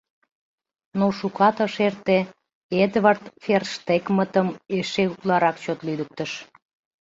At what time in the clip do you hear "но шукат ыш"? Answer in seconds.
0.99-1.75